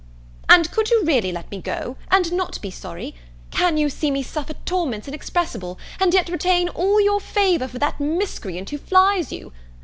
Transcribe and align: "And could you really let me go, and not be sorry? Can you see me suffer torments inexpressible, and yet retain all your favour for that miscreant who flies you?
"And 0.49 0.71
could 0.71 0.89
you 0.89 1.03
really 1.05 1.31
let 1.31 1.51
me 1.51 1.61
go, 1.61 1.95
and 2.09 2.33
not 2.33 2.59
be 2.59 2.71
sorry? 2.71 3.13
Can 3.51 3.77
you 3.77 3.87
see 3.87 4.09
me 4.09 4.23
suffer 4.23 4.53
torments 4.65 5.07
inexpressible, 5.07 5.77
and 5.99 6.11
yet 6.11 6.27
retain 6.27 6.69
all 6.69 6.99
your 6.99 7.19
favour 7.19 7.67
for 7.67 7.77
that 7.77 7.99
miscreant 7.99 8.71
who 8.71 8.79
flies 8.79 9.31
you? 9.31 9.53